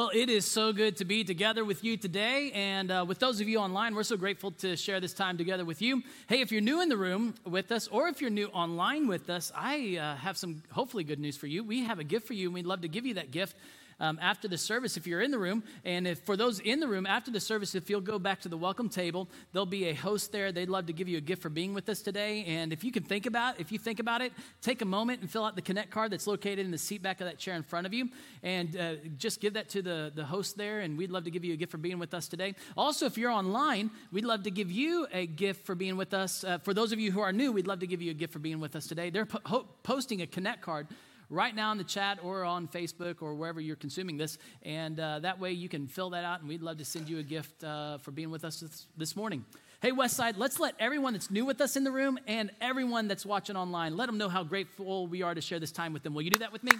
[0.00, 2.52] Well, it is so good to be together with you today.
[2.54, 5.66] And uh, with those of you online, we're so grateful to share this time together
[5.66, 6.02] with you.
[6.26, 9.28] Hey, if you're new in the room with us, or if you're new online with
[9.28, 11.62] us, I uh, have some hopefully good news for you.
[11.62, 13.54] We have a gift for you, and we'd love to give you that gift
[14.00, 15.62] um, after the service if you're in the room.
[15.84, 18.48] And if for those in the room after the service, if you'll go back to
[18.48, 20.52] the welcome table, there'll be a host there.
[20.52, 22.44] They'd love to give you a gift for being with us today.
[22.46, 24.32] And if you can think about, if you think about it,
[24.62, 27.20] take a moment and fill out the connect card that's located in the seat back
[27.20, 28.08] of that chair in front of you,
[28.42, 30.80] and uh, just give that to the the host there.
[30.80, 32.54] And we'd love to give you a gift for being with us today.
[32.76, 36.44] Also, if you're online, we'd love to give you a gift for being with us.
[36.44, 38.32] Uh, for those of you who are new, we'd love to give you a gift
[38.32, 39.10] for being with us today.
[39.10, 40.86] They're po- posting a connect card
[41.30, 44.36] right now in the chat or on Facebook or wherever you're consuming this.
[44.62, 47.18] And uh, that way you can fill that out, and we'd love to send you
[47.18, 49.44] a gift uh, for being with us this, morning.
[49.80, 53.24] Hey, Westside, let's let everyone that's new with us in the room and everyone that's
[53.24, 56.12] watching online, let them know how grateful we are to share this time with them.
[56.12, 56.72] Will you do that with me?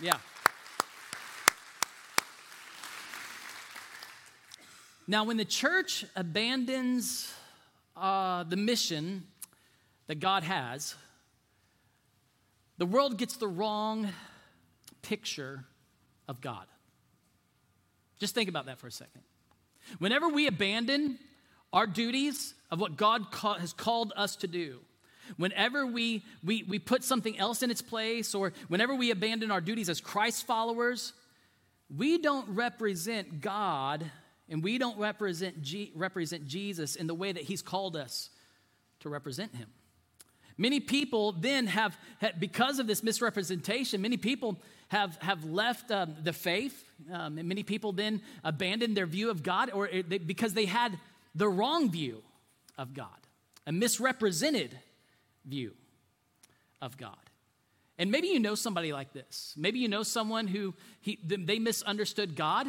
[0.00, 0.16] Yeah.
[5.06, 7.32] Now, when the church abandons
[7.96, 9.26] uh, the mission
[10.06, 10.94] that God has,
[12.78, 14.08] the world gets the wrong
[15.02, 15.64] picture
[16.28, 16.64] of God.
[18.18, 19.22] Just think about that for a second.
[19.98, 21.18] Whenever we abandon
[21.72, 24.80] our duties of what God has called us to do,
[25.36, 29.60] whenever we, we, we put something else in its place, or whenever we abandon our
[29.60, 31.12] duties as Christ followers,
[31.94, 34.10] we don't represent God
[34.48, 38.30] and we don't represent, G, represent Jesus in the way that He's called us
[39.00, 39.68] to represent Him.
[40.58, 41.96] Many people then have,
[42.38, 44.58] because of this misrepresentation, many people
[44.88, 46.84] have, have left um, the faith.
[47.12, 50.98] Um, and many people then abandoned their view of God or they, because they had
[51.34, 52.22] the wrong view
[52.76, 53.06] of God,
[53.66, 54.76] a misrepresented
[55.44, 55.74] view
[56.82, 57.16] of God.
[57.96, 59.54] And maybe you know somebody like this.
[59.56, 62.66] Maybe you know someone who he, they misunderstood God.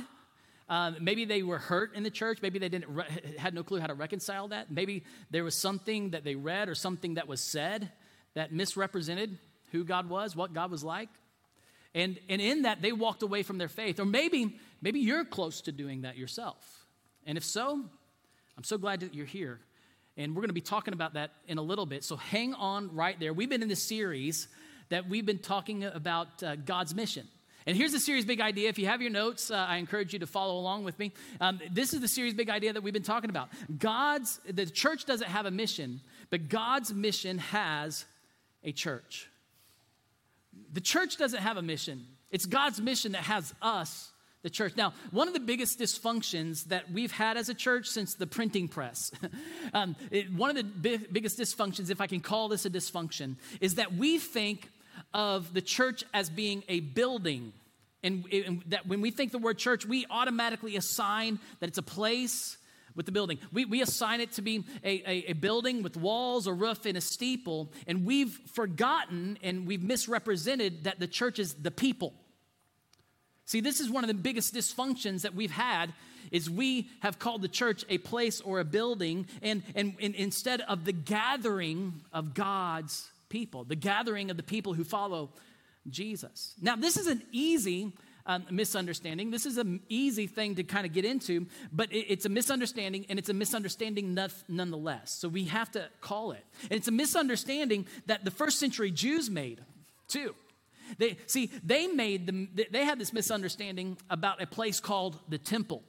[0.69, 2.39] Uh, maybe they were hurt in the church.
[2.41, 4.71] Maybe they didn't re- had no clue how to reconcile that.
[4.71, 7.91] Maybe there was something that they read or something that was said
[8.35, 9.39] that misrepresented
[9.71, 11.09] who God was, what God was like.
[11.95, 13.99] And, and in that, they walked away from their faith.
[13.99, 16.63] Or maybe, maybe you're close to doing that yourself.
[17.25, 17.83] And if so,
[18.55, 19.59] I'm so glad that you're here.
[20.17, 22.03] And we're going to be talking about that in a little bit.
[22.03, 23.33] So hang on right there.
[23.33, 24.47] We've been in this series
[24.89, 27.27] that we've been talking about uh, God's mission.
[27.65, 28.69] And here's the series big idea.
[28.69, 31.11] If you have your notes, uh, I encourage you to follow along with me.
[31.41, 33.49] Um, this is the series big idea that we've been talking about.
[33.77, 38.05] God's, the church doesn't have a mission, but God's mission has
[38.63, 39.27] a church.
[40.73, 44.11] The church doesn't have a mission, it's God's mission that has us
[44.41, 44.77] the church.
[44.77, 48.67] Now, one of the biggest dysfunctions that we've had as a church since the printing
[48.69, 49.11] press,
[49.73, 53.35] um, it, one of the big, biggest dysfunctions, if I can call this a dysfunction,
[53.59, 54.69] is that we think
[55.13, 57.53] of the church as being a building.
[58.03, 61.83] And, and, that when we think the word church, we automatically assign that it's a
[61.83, 62.57] place
[62.95, 63.39] with the building.
[63.51, 66.97] We, we assign it to be a, a, a building with walls, a roof, and
[66.97, 67.71] a steeple.
[67.87, 72.13] And we've forgotten and we've misrepresented that the church is the people.
[73.45, 75.93] See, this is one of the biggest dysfunctions that we've had
[76.31, 80.61] is we have called the church a place or a building and, and, and instead
[80.61, 85.29] of the gathering of God's people, the gathering of the people who follow
[85.89, 86.55] Jesus.
[86.61, 87.93] Now, this is an easy
[88.25, 89.31] um, misunderstanding.
[89.31, 93.05] This is an easy thing to kind of get into, but it, it's a misunderstanding,
[93.09, 94.17] and it's a misunderstanding
[94.47, 95.11] nonetheless.
[95.11, 96.45] So we have to call it.
[96.63, 99.61] And it's a misunderstanding that the first century Jews made,
[100.07, 100.35] too.
[100.97, 102.49] They see they made them.
[102.71, 105.83] They had this misunderstanding about a place called the temple.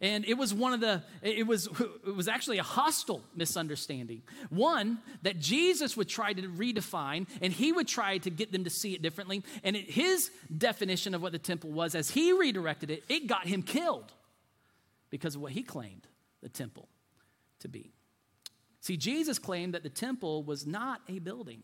[0.00, 1.66] And it was one of the, it was,
[2.06, 4.22] it was actually a hostile misunderstanding.
[4.50, 8.70] One that Jesus would try to redefine, and he would try to get them to
[8.70, 9.42] see it differently.
[9.62, 13.46] And it, his definition of what the temple was, as he redirected it, it got
[13.46, 14.12] him killed
[15.10, 16.06] because of what he claimed
[16.42, 16.88] the temple
[17.60, 17.92] to be.
[18.80, 21.62] See, Jesus claimed that the temple was not a building,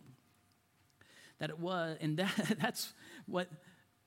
[1.38, 2.92] that it was, and that, that's
[3.26, 3.48] what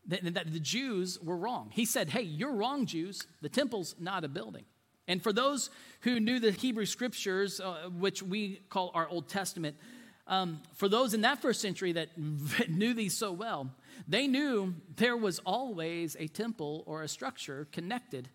[0.08, 1.70] that, the Jews were wrong.
[1.72, 3.26] He said, Hey, you're wrong, Jews.
[3.42, 4.66] The temple's not a building.
[5.08, 5.70] And for those
[6.02, 9.76] who knew the Hebrew scriptures, uh, which we call our Old Testament,
[10.28, 12.10] um, for those in that first century that
[12.70, 13.70] knew these so well,
[14.08, 18.30] they knew there was always a temple or a structure connected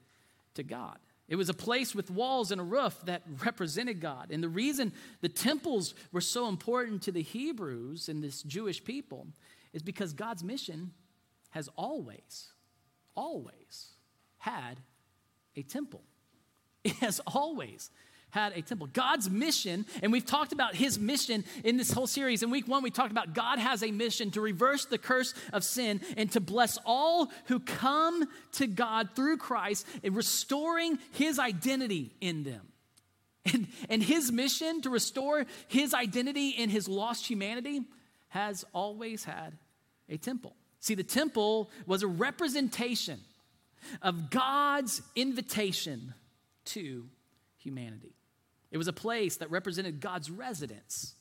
[0.55, 0.99] to God.
[1.29, 4.31] It was a place with walls and a roof that represented God.
[4.31, 9.27] And the reason the temples were so important to the Hebrews and this Jewish people
[9.73, 10.93] is because God's mission
[11.59, 12.53] has always,
[13.17, 13.89] always
[14.37, 14.79] had
[15.57, 16.03] a temple.
[16.85, 17.91] It has always
[18.31, 18.87] had a temple.
[18.93, 22.45] God's mission, and we've talked about his mission in this whole series.
[22.45, 25.65] In week one, we talked about God has a mission to reverse the curse of
[25.65, 32.15] sin and to bless all who come to God through Christ and restoring his identity
[32.21, 32.69] in them.
[33.53, 37.81] And, and his mission to restore his identity in his lost humanity
[38.29, 39.59] has always had
[40.09, 40.55] a temple.
[40.81, 43.21] See, the temple was a representation
[44.03, 46.15] of God's invitation
[46.67, 47.09] to
[47.59, 48.15] humanity.
[48.71, 51.15] It was a place that represented God's residence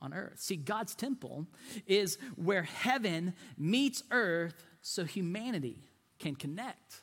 [0.00, 0.40] on earth.
[0.40, 1.46] See, God's temple
[1.86, 5.78] is where heaven meets earth so humanity
[6.18, 7.00] can connect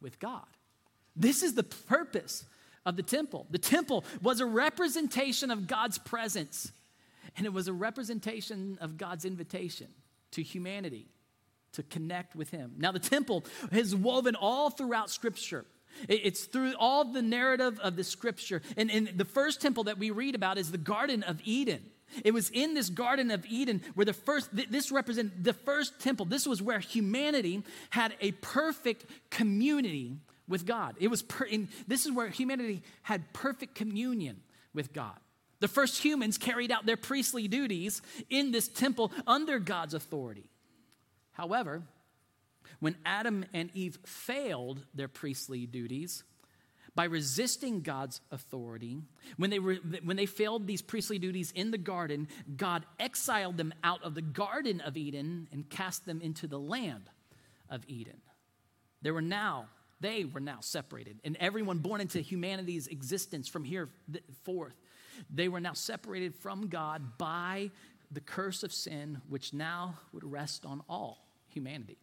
[0.00, 0.46] with God.
[1.14, 2.44] This is the purpose
[2.84, 3.46] of the temple.
[3.50, 6.72] The temple was a representation of God's presence,
[7.36, 9.88] and it was a representation of God's invitation
[10.32, 11.08] to humanity
[11.72, 12.74] to connect with Him.
[12.78, 15.64] Now, the temple is woven all throughout Scripture.
[16.08, 18.62] It's through all the narrative of the scripture.
[18.76, 21.82] And, and the first temple that we read about is the Garden of Eden.
[22.24, 26.26] It was in this Garden of Eden where the first, this represented the first temple.
[26.26, 30.96] This was where humanity had a perfect community with God.
[30.98, 31.46] It was, per,
[31.86, 34.42] this is where humanity had perfect communion
[34.74, 35.16] with God.
[35.60, 40.50] The first humans carried out their priestly duties in this temple under God's authority.
[41.32, 41.82] However,
[42.80, 46.24] when Adam and Eve failed their priestly duties,
[46.94, 48.98] by resisting God's authority,
[49.38, 53.72] when they, re, when they failed these priestly duties in the garden, God exiled them
[53.82, 57.08] out of the Garden of Eden and cast them into the land
[57.70, 58.20] of Eden.
[59.00, 59.68] They were now,
[60.00, 61.18] they were now separated.
[61.24, 63.88] And everyone born into humanity's existence from here
[64.44, 64.74] forth,
[65.30, 67.70] they were now separated from God by
[68.12, 71.98] the curse of sin, which now would rest on all humanity.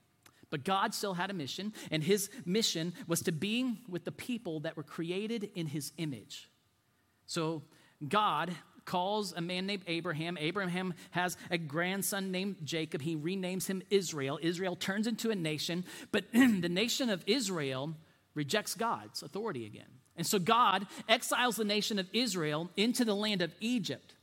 [0.49, 4.61] But God still had a mission, and his mission was to be with the people
[4.61, 6.49] that were created in his image.
[7.27, 7.61] So
[8.07, 8.51] God
[8.85, 10.35] calls a man named Abraham.
[10.39, 13.01] Abraham has a grandson named Jacob.
[13.01, 14.39] He renames him Israel.
[14.41, 17.93] Israel turns into a nation, but the nation of Israel
[18.33, 19.85] rejects God's authority again.
[20.17, 24.15] And so God exiles the nation of Israel into the land of Egypt.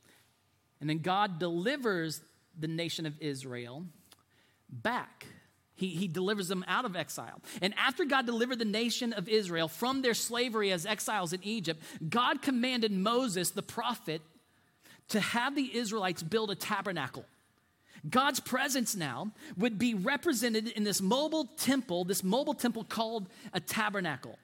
[0.80, 2.20] And then God delivers
[2.58, 3.84] the nation of Israel
[4.68, 5.26] back
[5.76, 7.40] he, he delivers them out of exile.
[7.60, 11.82] And after God delivered the nation of Israel from their slavery as exiles in Egypt,
[12.08, 14.22] God commanded Moses, the prophet,
[15.08, 17.26] to have the Israelites build a tabernacle.
[18.08, 23.60] God's presence now would be represented in this mobile temple, this mobile temple called a
[23.60, 24.38] tabernacle.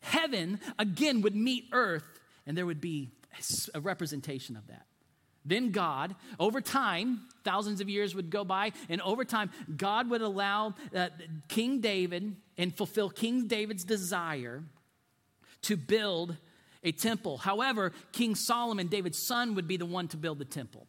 [0.00, 2.06] Heaven again would meet earth,
[2.46, 3.10] and there would be
[3.74, 4.87] a representation of that.
[5.48, 10.20] Then God, over time, thousands of years would go by, and over time, God would
[10.20, 11.08] allow uh,
[11.48, 14.62] King David and fulfill King David's desire
[15.62, 16.36] to build
[16.84, 17.38] a temple.
[17.38, 20.86] However, King Solomon, David's son, would be the one to build the temple.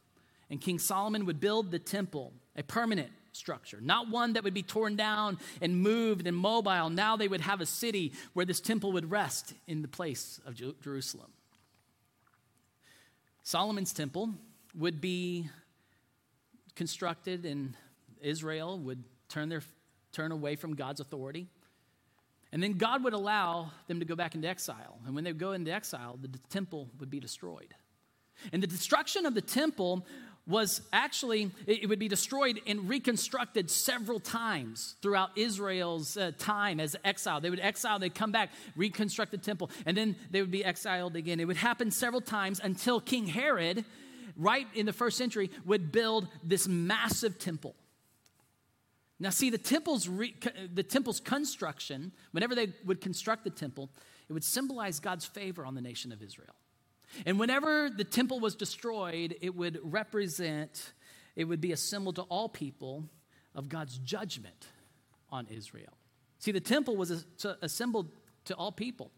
[0.49, 4.63] And King Solomon would build the temple, a permanent structure, not one that would be
[4.63, 6.89] torn down and moved and mobile.
[6.89, 10.55] Now they would have a city where this temple would rest in the place of
[10.55, 11.31] Jerusalem.
[13.43, 14.33] Solomon's temple
[14.75, 15.49] would be
[16.75, 17.75] constructed and
[18.21, 19.61] Israel would turn their
[20.11, 21.47] turn away from God's authority.
[22.51, 24.97] And then God would allow them to go back into exile.
[25.05, 27.75] And when they go into exile, the temple would be destroyed.
[28.51, 30.05] And the destruction of the temple
[30.47, 36.95] was actually, it would be destroyed and reconstructed several times throughout Israel's uh, time as
[37.05, 37.39] exile.
[37.39, 41.15] They would exile, they'd come back, reconstruct the temple, and then they would be exiled
[41.15, 41.39] again.
[41.39, 43.85] It would happen several times until King Herod,
[44.39, 47.75] right in the first century, would build this massive temple.
[49.19, 50.33] Now, see, the temple's, re,
[50.73, 53.89] the temple's construction, whenever they would construct the temple,
[54.29, 56.55] it would symbolize God's favor on the nation of Israel.
[57.25, 60.93] And whenever the temple was destroyed, it would represent,
[61.35, 63.09] it would be a symbol to all people
[63.55, 64.67] of God's judgment
[65.31, 65.97] on Israel.
[66.37, 68.07] See, the temple was a, a symbol
[68.45, 69.11] to all people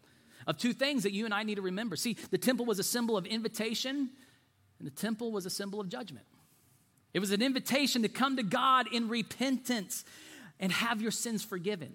[0.46, 1.94] of two things that you and I need to remember.
[1.94, 4.10] See, the temple was a symbol of invitation,
[4.82, 6.26] and the temple was a symbol of judgment.
[7.14, 10.04] It was an invitation to come to God in repentance
[10.58, 11.92] and have your sins forgiven.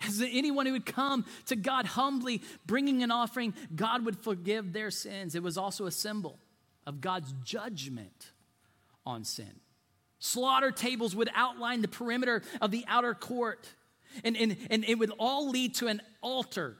[0.00, 4.90] As anyone who would come to God humbly, bringing an offering, God would forgive their
[4.90, 5.34] sins.
[5.34, 6.38] It was also a symbol
[6.86, 8.30] of God's judgment
[9.04, 9.60] on sin.
[10.18, 13.68] Slaughter tables would outline the perimeter of the outer court,
[14.24, 16.78] and, and, and it would all lead to an altar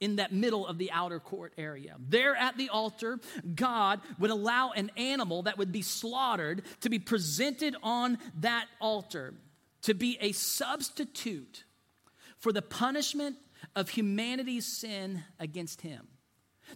[0.00, 1.96] in that middle of the outer court area.
[1.98, 3.20] There at the altar,
[3.54, 9.34] God would allow an animal that would be slaughtered to be presented on that altar
[9.82, 11.64] to be a substitute
[12.38, 13.36] for the punishment
[13.76, 16.08] of humanity's sin against him.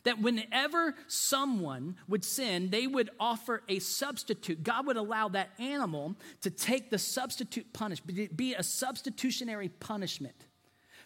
[0.04, 4.62] that whenever someone would sin, they would offer a substitute.
[4.62, 10.46] God would allow that animal to take the substitute punishment, be a substitutionary punishment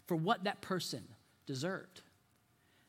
[0.06, 1.04] for what that person
[1.46, 2.02] deserved.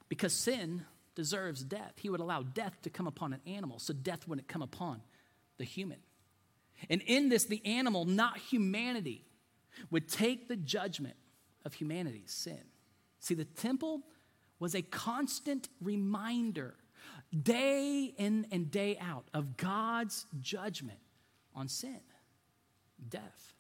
[0.10, 1.94] Because sin deserves death.
[1.98, 5.02] He would allow death to come upon an animal, so death wouldn't come upon
[5.58, 6.00] the human.
[6.90, 9.26] And in this, the animal, not humanity,
[9.92, 11.16] would take the judgment
[11.66, 12.62] of humanity's sin.
[13.20, 14.02] See, the temple
[14.60, 16.76] was a constant reminder,
[17.38, 21.00] day in and day out, of God's judgment
[21.56, 22.00] on sin,
[23.10, 23.54] death.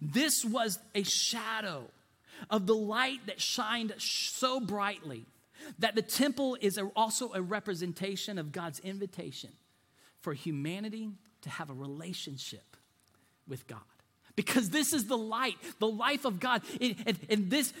[0.00, 1.84] This was a shadow
[2.50, 5.26] of the light that shined so brightly
[5.78, 9.50] that the temple is also a representation of God's invitation
[10.20, 11.10] for humanity
[11.42, 12.76] to have a relationship
[13.46, 13.80] with God.
[14.34, 17.72] Because this is the light, the life of God, and, and this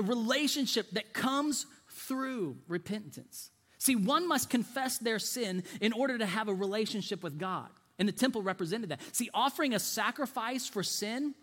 [0.00, 3.50] relationship that comes through repentance.
[3.78, 7.68] See, one must confess their sin in order to have a relationship with God.
[7.98, 9.00] And the temple represented that.
[9.12, 11.34] See, offering a sacrifice for sin,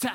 [0.00, 0.12] to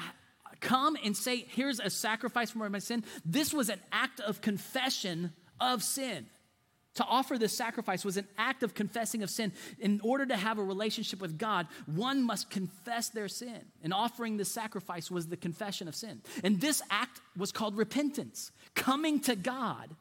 [0.60, 5.34] come and say, Here's a sacrifice for my sin, this was an act of confession
[5.60, 6.28] of sin.
[6.96, 9.52] To offer this sacrifice was an act of confessing of sin.
[9.80, 13.60] In order to have a relationship with God, one must confess their sin.
[13.84, 16.22] And offering this sacrifice was the confession of sin.
[16.42, 19.94] And this act was called repentance, coming to God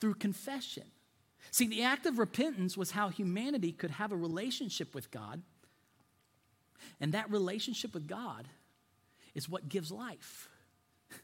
[0.00, 0.84] through confession.
[1.50, 5.42] See, the act of repentance was how humanity could have a relationship with God.
[7.00, 8.46] And that relationship with God
[9.34, 10.48] is what gives life.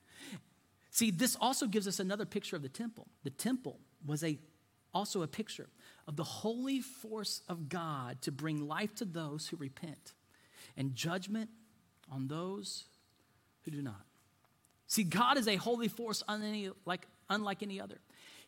[0.91, 3.07] See, this also gives us another picture of the temple.
[3.25, 4.39] The temple was a
[4.93, 5.69] also a picture
[6.09, 10.15] of the holy force of God to bring life to those who repent
[10.77, 11.49] and judgment
[12.11, 12.87] on those
[13.65, 14.05] who do not.
[14.87, 18.01] See, God is a holy force unlike, unlike any other.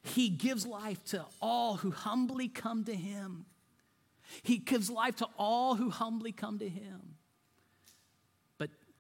[0.03, 3.47] He gives life to all who humbly come to Him.
[4.43, 7.15] He gives life to all who humbly come to Him.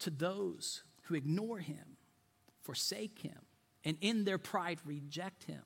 [0.02, 1.97] To those who ignore Him,
[2.62, 3.38] forsake Him,
[3.85, 5.62] and in their pride reject Him,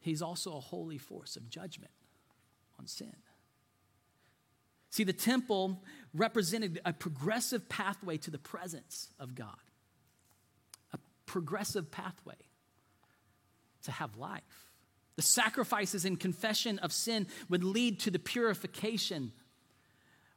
[0.00, 1.92] He's also a holy force of judgment
[2.78, 3.16] on sin.
[4.90, 5.82] See, the temple
[6.12, 9.56] represented a progressive pathway to the presence of God,
[10.92, 12.36] a progressive pathway
[13.84, 14.72] to have life.
[15.16, 19.32] The sacrifices and confession of sin would lead to the purification,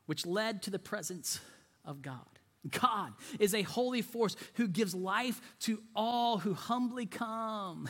[0.06, 1.42] which led to the presence
[1.86, 2.26] of God.
[2.70, 7.88] God is a holy force who gives life to all who humbly come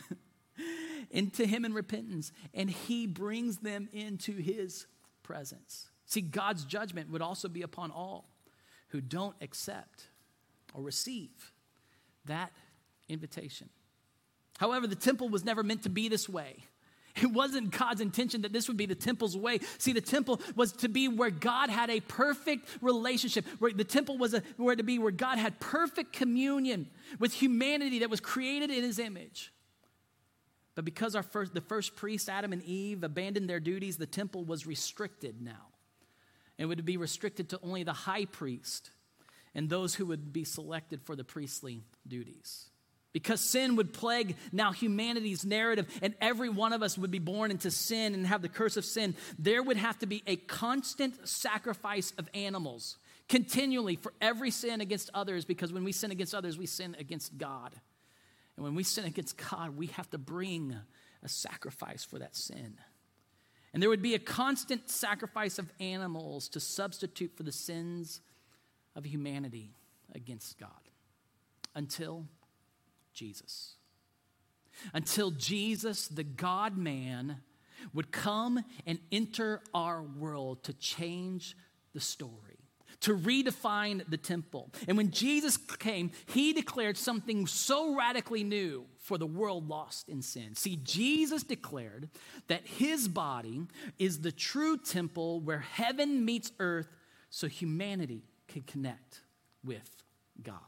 [1.10, 4.86] into Him in repentance, and He brings them into His
[5.22, 5.88] presence.
[6.04, 8.28] See, God's judgment would also be upon all
[8.88, 10.08] who don't accept
[10.74, 11.52] or receive
[12.26, 12.52] that
[13.08, 13.70] invitation.
[14.58, 16.64] However, the temple was never meant to be this way.
[17.22, 19.60] It wasn't God's intention that this would be the temple's way.
[19.78, 24.18] See, the temple was to be where God had a perfect relationship, where the temple
[24.18, 28.70] was a, where to be where God had perfect communion with humanity that was created
[28.70, 29.52] in his image.
[30.74, 34.44] But because our first, the first priests, Adam and Eve, abandoned their duties, the temple
[34.44, 35.68] was restricted now.
[36.58, 38.90] It would be restricted to only the high priest
[39.54, 42.66] and those who would be selected for the priestly duties.
[43.16, 47.50] Because sin would plague now humanity's narrative, and every one of us would be born
[47.50, 51.26] into sin and have the curse of sin, there would have to be a constant
[51.26, 56.58] sacrifice of animals continually for every sin against others, because when we sin against others,
[56.58, 57.72] we sin against God.
[58.54, 60.76] And when we sin against God, we have to bring
[61.22, 62.74] a sacrifice for that sin.
[63.72, 68.20] And there would be a constant sacrifice of animals to substitute for the sins
[68.94, 69.72] of humanity
[70.14, 70.68] against God
[71.74, 72.26] until
[73.16, 73.74] Jesus.
[74.94, 77.38] Until Jesus, the God man,
[77.92, 81.56] would come and enter our world to change
[81.94, 82.56] the story
[83.00, 84.70] to redefine the temple.
[84.88, 90.22] And when Jesus came, he declared something so radically new for the world lost in
[90.22, 90.54] sin.
[90.54, 92.08] See, Jesus declared
[92.48, 93.66] that his body
[93.98, 96.88] is the true temple where heaven meets earth
[97.30, 99.20] so humanity can connect
[99.64, 100.02] with
[100.42, 100.60] God.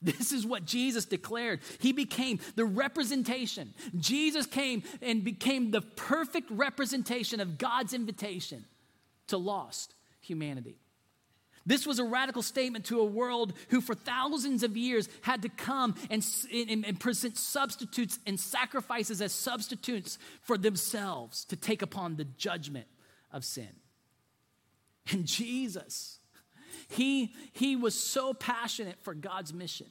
[0.00, 1.60] This is what Jesus declared.
[1.80, 3.74] He became the representation.
[3.96, 8.64] Jesus came and became the perfect representation of God's invitation
[9.26, 10.78] to lost humanity.
[11.66, 15.50] This was a radical statement to a world who, for thousands of years, had to
[15.50, 22.16] come and, and, and, present substitutes and sacrifices as substitutes for themselves to take upon
[22.16, 22.86] the judgment
[23.30, 23.68] of sin.
[25.10, 26.17] And Jesus,
[26.88, 29.86] he, he was so passionate for God's mission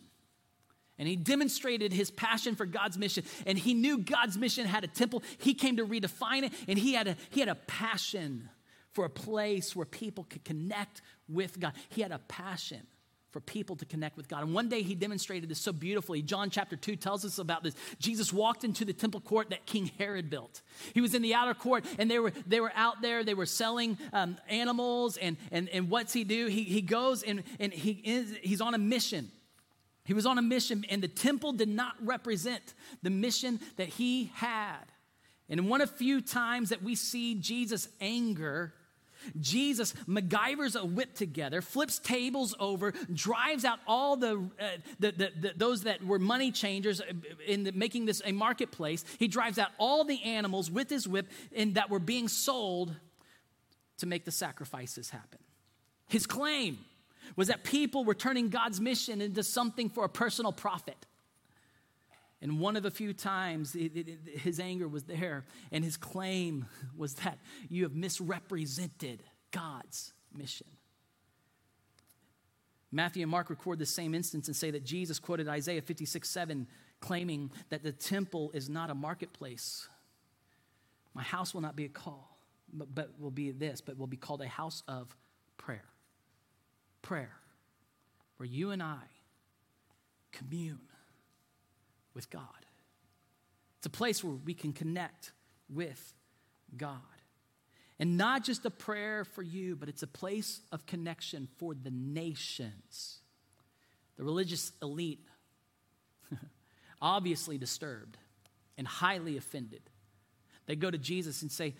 [0.99, 3.23] And he demonstrated his passion for God's mission.
[3.45, 5.23] And he knew God's mission had a temple.
[5.37, 6.53] He came to redefine it.
[6.67, 8.49] And he had a, he had a passion
[8.93, 11.73] for a place where people could connect with God.
[11.89, 12.87] He had a passion
[13.31, 14.43] for people to connect with God.
[14.43, 16.21] And one day he demonstrated this so beautifully.
[16.21, 17.75] John chapter 2 tells us about this.
[17.99, 20.61] Jesus walked into the temple court that King Herod built.
[20.93, 23.45] He was in the outer court and they were, they were out there, they were
[23.45, 25.17] selling um, animals.
[25.17, 26.47] And, and, and what's he do?
[26.47, 29.31] He, he goes and, and he is, he's on a mission.
[30.07, 34.31] He was on a mission, and the temple did not represent the mission that he
[34.35, 34.85] had.
[35.49, 38.73] And one of few times that we see Jesus' anger
[39.39, 44.67] Jesus MacGyvers a whip together, flips tables over, drives out all the, uh,
[44.99, 47.01] the, the, the, those that were money changers
[47.45, 49.03] in making this a marketplace.
[49.19, 52.95] He drives out all the animals with his whip and that were being sold
[53.97, 55.39] to make the sacrifices happen.
[56.07, 56.79] His claim
[57.35, 61.05] was that people were turning God's mission into something for a personal profit.
[62.41, 66.67] And one of the few times his anger was there, and his claim
[66.97, 67.39] was that
[67.69, 70.67] you have misrepresented God's mission.
[72.91, 76.67] Matthew and Mark record the same instance and say that Jesus quoted Isaiah 56 7,
[76.99, 79.89] claiming that the temple is not a marketplace.
[81.13, 82.37] My house will not be a call,
[82.71, 85.15] but, but will be this, but will be called a house of
[85.57, 85.85] prayer.
[87.01, 87.33] Prayer,
[88.37, 89.01] where you and I
[90.31, 90.86] commune
[92.17, 92.41] with God.
[93.77, 95.33] It's a place where we can connect
[95.69, 96.15] with
[96.75, 96.97] God.
[97.99, 101.91] And not just a prayer for you, but it's a place of connection for the
[101.91, 103.19] nations.
[104.17, 105.27] The religious elite,
[107.01, 108.17] obviously disturbed
[108.79, 109.83] and highly offended,
[110.65, 111.75] they go to Jesus and say,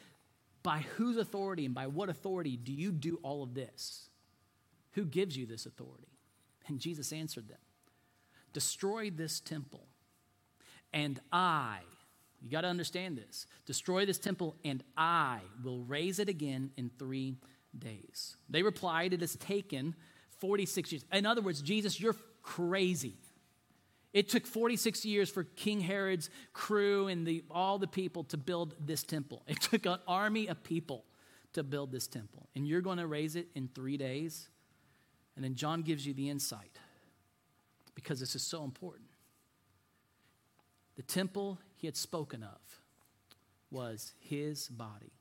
[0.62, 4.08] By whose authority and by what authority do you do all of this?
[4.92, 6.20] Who gives you this authority?
[6.68, 7.58] And Jesus answered them
[8.54, 9.88] Destroy this temple
[10.94, 11.80] and I,
[12.42, 16.92] you got to understand this, destroy this temple, and I will raise it again in
[16.98, 17.38] three
[17.78, 18.36] days.
[18.50, 19.96] They replied, It has taken
[20.40, 21.06] 46 years.
[21.12, 23.18] In other words, Jesus, you're crazy.
[24.14, 28.76] It took 46 years for King Herod's crew and the, all the people to build
[28.80, 29.44] this temple.
[29.48, 31.06] It took an army of people
[31.54, 32.48] to build this temple.
[32.56, 34.50] And you're going to raise it in three days.
[35.36, 36.80] And then John gives you the insight
[37.96, 39.07] because this is so important.
[40.98, 42.82] The temple he had spoken of
[43.72, 45.14] was his body.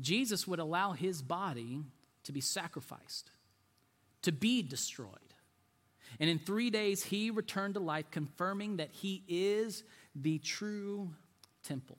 [0.00, 1.82] Jesus would allow his body
[2.24, 3.30] to be sacrificed,
[4.22, 5.10] to be destroyed.
[6.18, 9.84] And in three days, he returned to life, confirming that he is
[10.14, 11.10] the true
[11.62, 11.98] temple.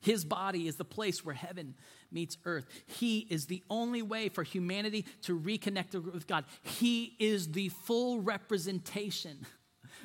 [0.00, 1.74] His body is the place where heaven
[2.10, 2.66] meets earth.
[2.86, 6.44] He is the only way for humanity to reconnect with God.
[6.62, 9.46] He is the full representation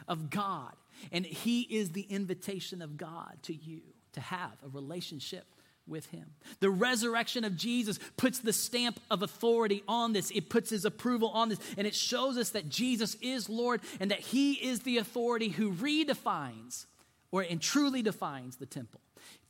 [0.08, 0.74] of God
[1.12, 3.82] and He is the invitation of God to you
[4.14, 5.46] to have a relationship
[5.88, 6.32] with Him.
[6.60, 11.30] The resurrection of Jesus puts the stamp of authority on this, it puts His approval
[11.30, 14.98] on this, and it shows us that Jesus is Lord and that He is the
[14.98, 16.86] authority who redefines
[17.32, 19.02] or and truly defines the temple.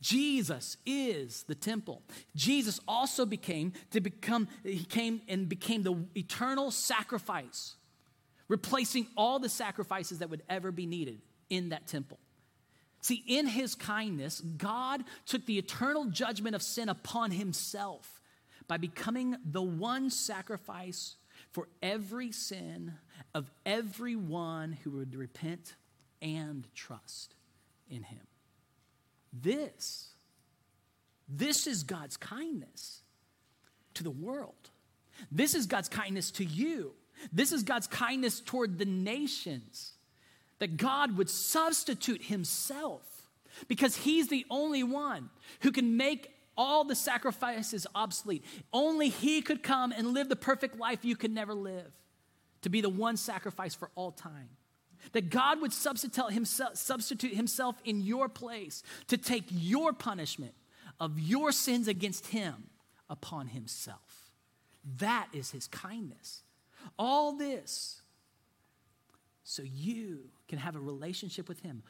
[0.02, 2.02] Jesus is the temple.
[2.36, 7.76] Jesus also became to become, he came and became the eternal sacrifice,
[8.48, 12.18] replacing all the sacrifices that would ever be needed in that temple.
[13.02, 18.22] See, in his kindness, God took the eternal judgment of sin upon himself
[18.68, 21.16] by becoming the one sacrifice
[21.52, 22.94] for every sin
[23.36, 25.76] of everyone who would repent
[26.22, 27.36] and trust
[27.90, 28.26] in him.
[29.34, 30.10] This,
[31.28, 33.02] this is God's kindness
[33.96, 34.70] to the world.
[35.32, 36.94] This is God's kindness to you.
[37.34, 39.94] This is God's kindness toward the nations
[40.62, 43.02] that God would substitute himself
[43.68, 48.46] because he's the only one who can make all the sacrifices obsolete.
[48.72, 51.92] Only he could come and live the perfect life you could never live,
[52.62, 54.50] to be the one sacrifice for all time.
[55.14, 60.54] That God would substitute himself, substitute himself in your place to take your punishment
[61.00, 62.70] of your sins against him
[63.10, 64.30] upon himself.
[65.00, 66.44] That is his kindness.
[67.00, 68.01] All this
[69.44, 71.84] so you can have a relationship with Him.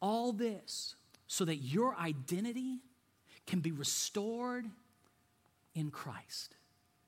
[0.00, 0.94] All this
[1.26, 2.78] so that your identity
[3.46, 4.66] can be restored
[5.74, 6.54] in Christ.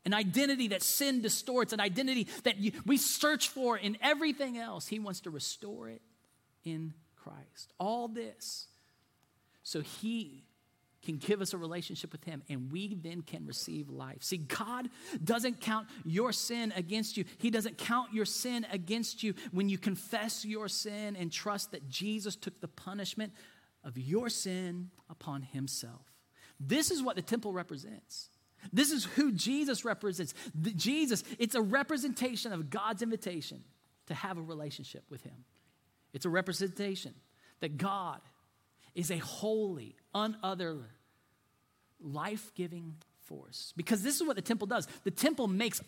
[0.05, 4.87] An identity that sin distorts, an identity that you, we search for in everything else.
[4.87, 6.01] He wants to restore it
[6.65, 7.73] in Christ.
[7.79, 8.69] All this
[9.63, 10.45] so He
[11.09, 14.23] can give us a relationship with Him, and we then can receive life.
[14.23, 14.91] See, God
[15.25, 17.25] doesn't count your sin against you.
[17.39, 21.89] He doesn't count your sin against you when you confess your sin and trust that
[21.89, 23.33] Jesus took the punishment
[23.85, 26.05] of your sin upon Himself.
[26.61, 28.29] This is what the temple represents.
[28.71, 30.35] This is who Jesus represents.
[30.55, 33.65] The, Jesus, it's a representation of God's invitation
[34.09, 35.47] to have a relationship with Him.
[36.13, 37.15] It's a representation
[37.61, 38.21] that God
[38.95, 40.81] is a holy, unother,
[42.01, 43.73] life giving force.
[43.77, 45.81] Because this is what the temple does the temple makes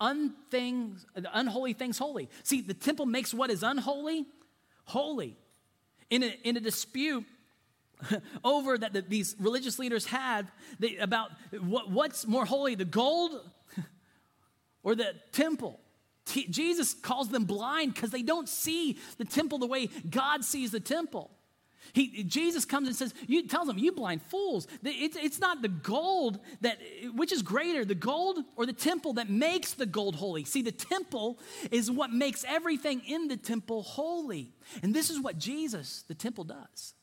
[0.00, 2.28] unthings, unholy things holy.
[2.42, 4.26] See, the temple makes what is unholy
[4.84, 5.36] holy.
[6.10, 7.24] In a, in a dispute,
[8.44, 13.40] over that the, these religious leaders had they, about what, what's more holy, the gold
[14.82, 15.80] or the temple.
[16.24, 20.70] T- Jesus calls them blind because they don't see the temple the way God sees
[20.70, 21.30] the temple.
[21.92, 25.68] He, Jesus comes and says, you, tells them, you blind fools, it's, it's not the
[25.68, 26.78] gold that,
[27.14, 30.44] which is greater, the gold or the temple that makes the gold holy.
[30.44, 31.38] See, the temple
[31.70, 34.52] is what makes everything in the temple holy.
[34.82, 36.94] And this is what Jesus, the temple, does.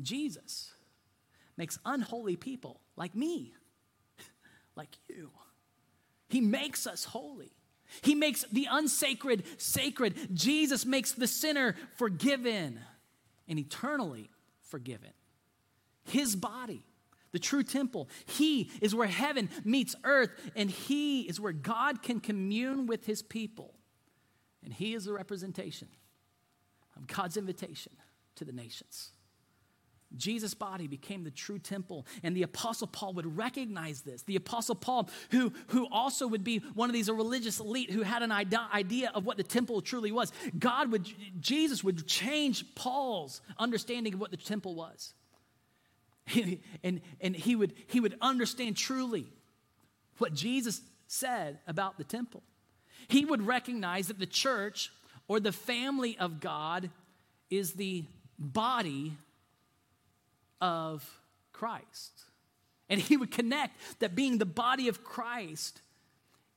[0.00, 0.72] Jesus
[1.56, 3.54] makes unholy people like me,
[4.76, 5.30] like you.
[6.28, 7.52] He makes us holy.
[8.02, 10.34] He makes the unsacred sacred.
[10.34, 12.80] Jesus makes the sinner forgiven
[13.48, 14.30] and eternally
[14.60, 15.10] forgiven.
[16.04, 16.84] His body,
[17.32, 22.20] the true temple, He is where heaven meets earth, and He is where God can
[22.20, 23.74] commune with His people.
[24.64, 25.88] And He is the representation
[26.96, 27.92] of God's invitation
[28.36, 29.10] to the nations.
[30.16, 32.06] Jesus' body became the true temple.
[32.22, 34.22] And the Apostle Paul would recognize this.
[34.22, 38.22] The Apostle Paul, who, who also would be one of these religious elite who had
[38.22, 41.06] an idea of what the temple truly was, God would,
[41.40, 45.14] Jesus would change Paul's understanding of what the temple was.
[46.82, 49.26] and and he, would, he would understand truly
[50.18, 52.42] what Jesus said about the temple.
[53.08, 54.90] He would recognize that the church
[55.28, 56.90] or the family of God
[57.50, 58.04] is the
[58.38, 59.16] body
[60.60, 61.20] of
[61.52, 62.22] Christ.
[62.88, 65.82] And he would connect that being the body of Christ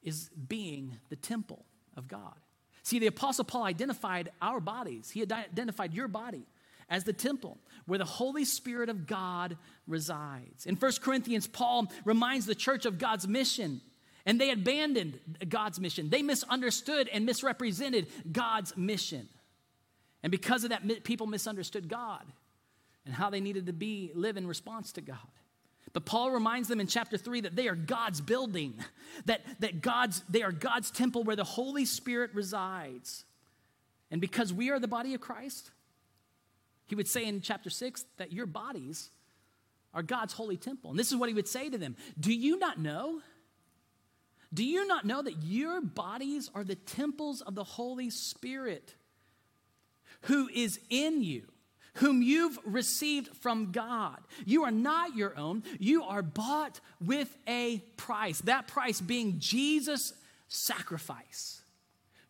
[0.04, 1.66] is being the temple
[1.98, 2.36] of God.
[2.84, 6.46] See, the Apostle Paul identified our bodies, he identified your body
[6.90, 9.58] as the temple where the Holy Spirit of God
[9.88, 10.66] resides.
[10.66, 13.82] In 1 Corinthians, Paul reminds the church of God's mission.
[14.26, 16.10] And they abandoned God's mission.
[16.10, 19.30] They misunderstood and misrepresented God's mission.
[20.22, 22.24] And because of that, people misunderstood God
[23.06, 25.18] and how they needed to be live in response to God.
[25.94, 28.76] But Paul reminds them in chapter 3 that they are God's building,
[29.26, 33.26] that, that God's, they are God's temple where the Holy Spirit resides.
[34.12, 35.72] And because we are the body of Christ,
[36.86, 39.10] he would say in chapter 6 that your bodies
[39.94, 40.92] are God's holy temple.
[40.92, 43.22] And this is what he would say to them Do you not know?
[44.52, 48.96] Do you not know that your bodies are the temples of the Holy Spirit
[50.22, 51.44] who is in you?
[51.96, 54.20] Whom you've received from God.
[54.46, 58.42] You are not your own, you are bought with a price.
[58.42, 60.14] That price being Jesus'
[60.48, 61.62] sacrifice.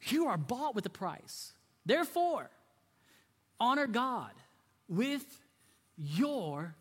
[0.08, 1.54] You are bought with a price.
[1.86, 2.50] Therefore,
[3.60, 4.32] honor God
[4.88, 5.26] with
[5.98, 6.76] your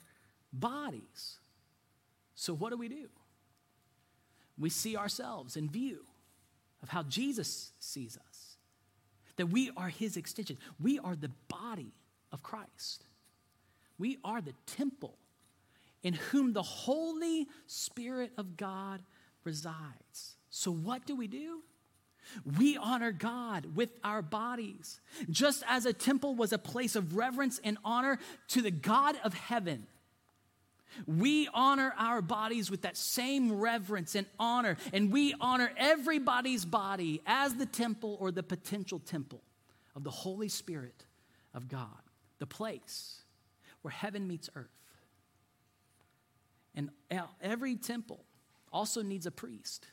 [0.53, 1.39] bodies.
[2.35, 3.09] So, what do we do?
[4.59, 6.01] We see ourselves in view
[6.83, 8.57] of how Jesus sees us,
[9.37, 10.59] that we are his extension.
[10.81, 11.93] We are the body
[12.33, 13.05] of Christ.
[13.99, 15.17] We are the temple
[16.03, 19.03] in whom the Holy Spirit of God
[19.45, 20.37] resides.
[20.51, 21.63] So, what do we do?
[22.59, 25.01] We honor God with our bodies.
[25.31, 29.33] Just as a temple was a place of reverence and honor to the God of
[29.33, 29.87] heaven,
[31.07, 37.23] we honor our bodies with that same reverence and honor, and we honor everybody's body
[37.27, 39.41] as the temple or the potential temple
[39.95, 41.05] of the Holy Spirit
[41.55, 41.89] of God
[42.39, 43.23] the place
[43.83, 44.67] where heaven meets earth.
[46.75, 46.91] And
[47.41, 48.25] every temple
[48.73, 49.87] also needs a priest.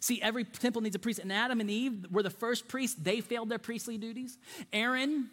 [0.00, 1.20] See, every temple needs a priest.
[1.20, 2.96] And Adam and Eve were the first priests.
[3.00, 4.36] They failed their priestly duties.
[4.72, 5.30] Aaron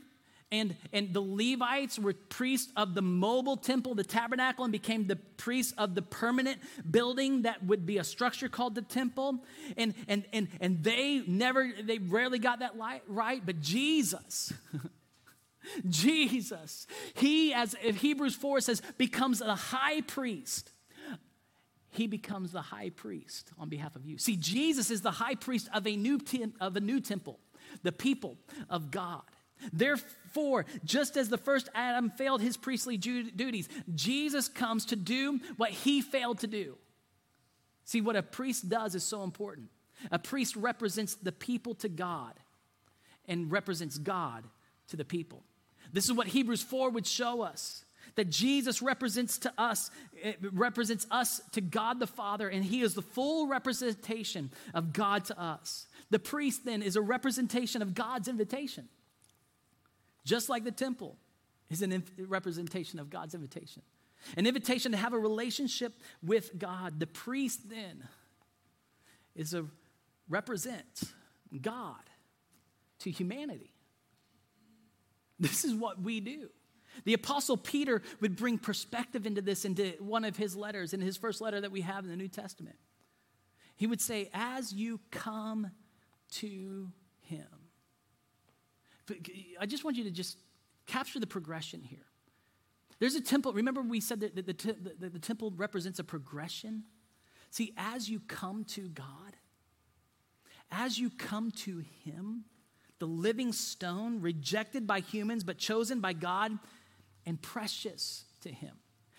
[0.52, 5.16] and, and the Levites were priests of the mobile temple, the tabernacle, and became the
[5.16, 9.39] priests of the permanent building that would be a structure called the temple.
[9.78, 12.74] And, and, and, and they never, they rarely got that
[13.08, 14.54] right, but Jesus.
[15.89, 20.71] Jesus, he, as Hebrews 4 says, becomes the high priest.
[21.89, 24.17] He becomes the high priest on behalf of you.
[24.17, 26.19] See, Jesus is the high priest of a new,
[26.60, 27.39] of a new temple,
[27.84, 28.38] the people
[28.69, 29.21] of God.
[29.71, 35.69] Therefore, just as the first Adam failed his priestly duties, Jesus comes to do what
[35.69, 36.78] he failed to do.
[37.86, 39.69] See, what a priest does is so important.
[40.12, 42.34] A priest represents the people to God
[43.28, 44.45] and represents God
[44.88, 45.43] to the people.
[45.94, 49.90] This is what Hebrews 4 would show us that Jesus represents to us
[50.22, 55.26] eh, represents us to God the Father and he is the full representation of God
[55.26, 55.88] to us.
[56.10, 58.90] The priest then is a representation of God's invitation.
[60.26, 61.18] Just like the temple
[61.70, 63.82] is a inv- representation of God's invitation.
[64.38, 67.00] An invitation to have a relationship with God.
[67.00, 68.08] The priest then
[69.36, 69.66] is a
[70.30, 71.04] represent
[71.62, 72.02] God
[73.00, 73.73] to humanity.
[75.44, 76.50] This is what we do.
[77.04, 81.18] The Apostle Peter would bring perspective into this into one of his letters, in his
[81.18, 82.78] first letter that we have in the New Testament.
[83.76, 85.72] He would say, As you come
[86.36, 87.46] to him.
[89.60, 90.38] I just want you to just
[90.88, 92.06] capture the progression here.
[93.00, 93.52] There's a temple.
[93.52, 96.84] Remember, we said that the, the, the, the temple represents a progression?
[97.50, 99.36] See, as you come to God,
[100.72, 102.46] as you come to Him,
[103.04, 106.58] the living stone, rejected by humans but chosen by God
[107.26, 108.78] and precious to Him.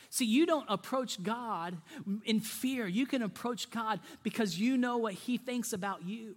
[0.09, 1.77] See, you don't approach God
[2.25, 2.87] in fear.
[2.87, 6.37] You can approach God because you know what He thinks about you,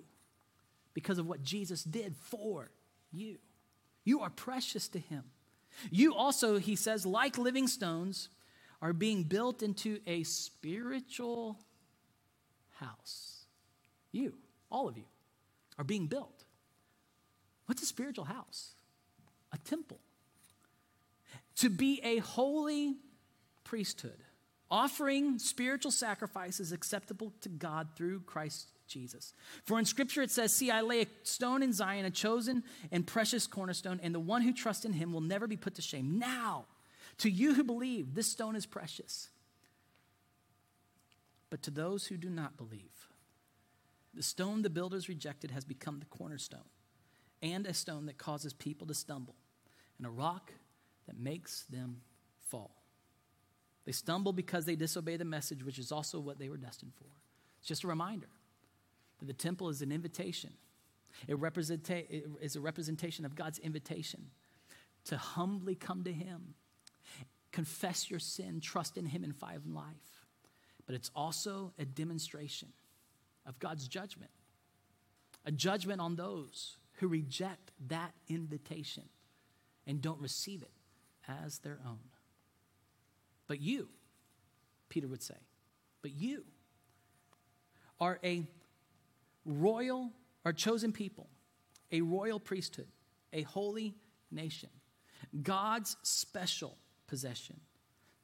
[0.93, 2.69] because of what Jesus did for
[3.13, 3.37] you.
[4.03, 5.23] You are precious to Him.
[5.89, 8.27] You also, he says, like living stones,
[8.81, 11.57] are being built into a spiritual
[12.75, 13.45] house.
[14.11, 14.33] You,
[14.69, 15.05] all of you,
[15.77, 16.36] are being built.
[17.67, 18.71] What's a spiritual house?
[19.53, 19.99] A temple.
[21.57, 22.95] To be a holy
[23.63, 24.17] priesthood,
[24.71, 29.33] offering spiritual sacrifices acceptable to God through Christ Jesus.
[29.65, 33.05] For in Scripture it says, See, I lay a stone in Zion, a chosen and
[33.05, 36.17] precious cornerstone, and the one who trusts in him will never be put to shame.
[36.17, 36.65] Now,
[37.19, 39.29] to you who believe, this stone is precious.
[41.49, 43.09] But to those who do not believe,
[44.13, 46.59] the stone the builders rejected has become the cornerstone,
[47.41, 49.35] and a stone that causes people to stumble,
[49.97, 50.51] and a rock
[51.07, 52.01] that makes them
[52.49, 52.71] fall.
[53.85, 57.07] They stumble because they disobey the message, which is also what they were destined for.
[57.59, 58.27] It's just a reminder
[59.19, 60.51] that the temple is an invitation.
[61.27, 64.27] It, representa- it is a representation of God's invitation
[65.05, 66.53] to humbly come to Him,
[67.51, 70.25] confess your sin, trust in Him, and find life.
[70.85, 72.69] But it's also a demonstration
[73.45, 74.31] of God's judgment,
[75.45, 79.03] a judgment on those who reject that invitation
[79.85, 80.71] and don't receive it
[81.43, 81.99] as their own.
[83.47, 83.87] But you,
[84.89, 85.35] Peter would say,
[86.01, 86.43] but you
[87.99, 88.45] are a
[89.45, 90.11] royal
[90.45, 91.29] or chosen people,
[91.91, 92.87] a royal priesthood,
[93.33, 93.95] a holy
[94.31, 94.69] nation,
[95.43, 97.59] God's special possession,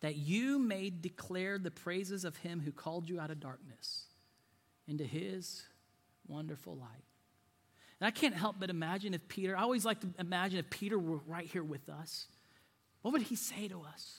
[0.02, 4.06] that you may declare the praises of him who called you out of darkness
[4.88, 5.64] into his
[6.28, 7.06] wonderful light.
[8.04, 11.00] And I can't help but imagine if Peter, I always like to imagine if Peter
[11.00, 12.28] were right here with us,
[13.02, 14.18] what would he say to us?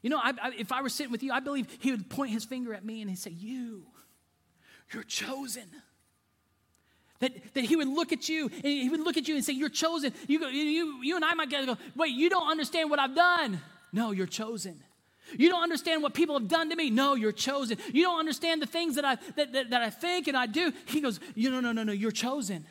[0.00, 2.30] You know, I, I, if I were sitting with you, I believe he would point
[2.30, 3.82] his finger at me and he'd say, You,
[4.90, 5.64] you're chosen.
[7.18, 9.52] That, that he would look at you and he would look at you and say,
[9.52, 10.14] You're chosen.
[10.26, 13.60] You, go, you, you and I might go, Wait, you don't understand what I've done.
[13.92, 14.82] No, you're chosen.
[15.38, 16.90] You don't understand what people have done to me.
[16.90, 17.78] No, you're chosen.
[17.92, 20.72] You don't understand the things that I, that, that, that I think and I do.
[20.86, 22.66] He goes, you, No, no, no, no, you're chosen.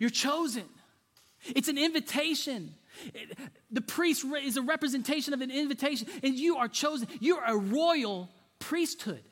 [0.00, 0.64] You're chosen.
[1.44, 2.74] It's an invitation.
[3.70, 7.08] The priest is a representation of an invitation, and you are chosen.
[7.20, 9.22] You're a royal priesthood.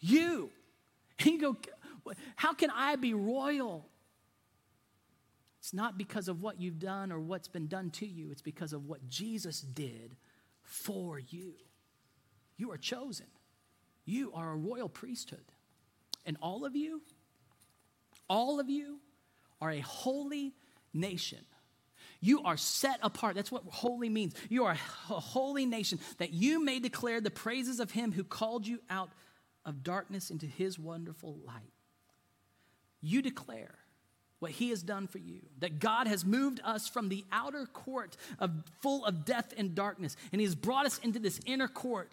[0.00, 0.50] You.
[1.18, 1.56] And you go,
[2.36, 3.88] how can I be royal?
[5.60, 8.72] It's not because of what you've done or what's been done to you, it's because
[8.72, 10.16] of what Jesus did
[10.64, 11.54] for you.
[12.56, 13.26] You are chosen,
[14.04, 15.44] you are a royal priesthood.
[16.26, 17.02] And all of you,
[18.28, 19.00] all of you
[19.60, 20.54] are a holy
[20.94, 21.44] nation.
[22.20, 23.34] You are set apart.
[23.34, 24.34] That's what holy means.
[24.48, 28.66] You are a holy nation that you may declare the praises of him who called
[28.66, 29.10] you out
[29.66, 31.72] of darkness into his wonderful light.
[33.02, 33.74] You declare
[34.44, 38.14] what he has done for you that god has moved us from the outer court
[38.38, 38.50] of
[38.82, 42.12] full of death and darkness and he has brought us into this inner court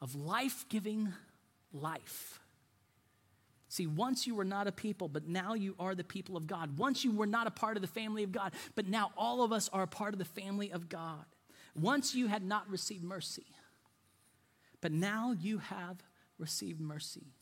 [0.00, 1.12] of life-giving
[1.72, 2.38] life.
[3.68, 6.78] See once you were not a people but now you are the people of god.
[6.78, 9.50] Once you were not a part of the family of god but now all of
[9.50, 11.24] us are a part of the family of god.
[11.74, 13.46] Once you had not received mercy
[14.80, 15.98] but now you have
[16.38, 17.34] received mercy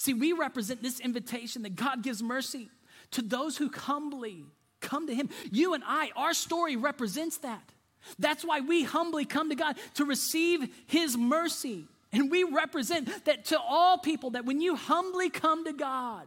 [0.00, 2.70] See, we represent this invitation that God gives mercy.
[3.10, 4.46] to those who humbly
[4.80, 5.28] come to Him.
[5.50, 7.72] You and I, our story represents that.
[8.18, 11.86] That's why we humbly come to God to receive His mercy.
[12.12, 16.26] And we represent that to all people that when you humbly come to God,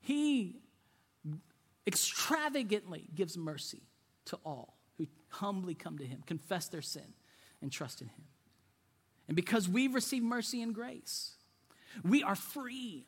[0.00, 0.56] He
[1.86, 3.80] extravagantly gives mercy
[4.26, 7.14] to all who humbly come to Him, confess their sin,
[7.62, 8.24] and trust in Him.
[9.28, 11.35] And because we've received mercy and grace,
[12.04, 13.06] we are free.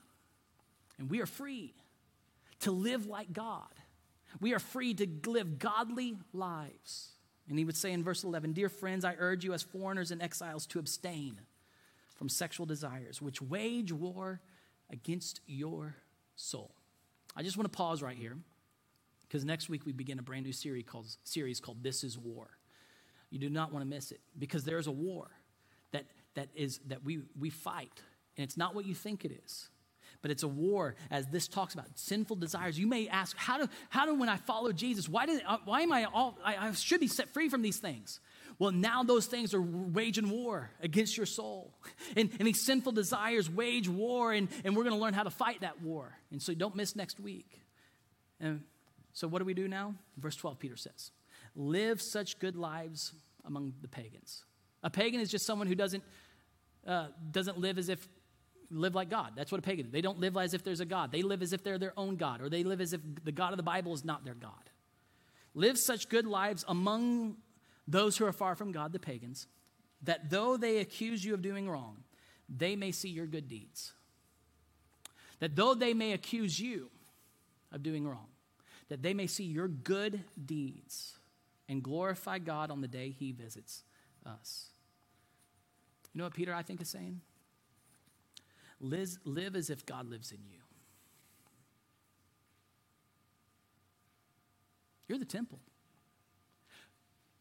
[0.98, 1.74] And we are free
[2.60, 3.68] to live like God.
[4.40, 7.12] We are free to live godly lives.
[7.48, 10.22] And he would say in verse 11 Dear friends, I urge you as foreigners and
[10.22, 11.40] exiles to abstain
[12.16, 14.40] from sexual desires, which wage war
[14.90, 15.94] against your
[16.36, 16.74] soul.
[17.36, 18.36] I just want to pause right here
[19.22, 22.48] because next week we begin a brand new series called, series called This is War.
[23.30, 25.28] You do not want to miss it because there's a war
[25.92, 28.02] that, that, is, that we, we fight,
[28.38, 29.68] and it's not what you think it is
[30.22, 32.78] but it's a war as this talks about sinful desires.
[32.78, 35.82] You may ask, how do, how do when I follow Jesus, why, did, uh, why
[35.82, 38.20] am I all, I, I should be set free from these things?
[38.58, 41.72] Well, now those things are waging war against your soul.
[42.16, 45.30] And, and these sinful desires wage war, and, and we're going to learn how to
[45.30, 46.12] fight that war.
[46.32, 47.60] And so don't miss next week.
[48.40, 48.62] And
[49.12, 49.94] so, what do we do now?
[50.16, 51.10] Verse 12, Peter says,
[51.54, 53.12] Live such good lives
[53.44, 54.44] among the pagans.
[54.82, 56.02] A pagan is just someone who doesn't,
[56.86, 58.08] uh, doesn't live as if
[58.70, 59.32] live like God.
[59.36, 59.90] That's what a pagan.
[59.90, 61.12] They don't live as if there's a God.
[61.12, 63.52] They live as if they're their own God, or they live as if the God
[63.52, 64.52] of the Bible is not their God.
[65.54, 67.36] Live such good lives among
[67.86, 69.46] those who are far from God, the pagans,
[70.02, 71.96] that though they accuse you of doing wrong,
[72.48, 73.92] they may see your good deeds.
[75.40, 76.90] That though they may accuse you
[77.72, 78.26] of doing wrong,
[78.88, 81.14] that they may see your good deeds
[81.68, 83.84] and glorify God on the day he visits
[84.24, 84.66] us.
[86.12, 87.20] You know what Peter, I think, is saying?
[88.80, 90.60] Liz, live as if God lives in you.
[95.08, 95.58] You're the temple.